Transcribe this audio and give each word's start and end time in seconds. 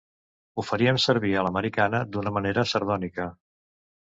Ho 0.55 0.63
faríem 0.67 0.97
servir 1.03 1.33
a 1.35 1.43
l'americana 1.49 2.01
d'una 2.15 2.35
manera 2.39 2.65
sardònica. 2.73 3.29